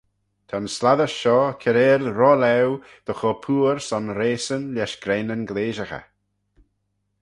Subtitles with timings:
[0.47, 2.73] Ta'n slattys shoh kiarail rolaue
[3.05, 6.05] dy chur pooar son raceyn lesh greinyn gleashaghey.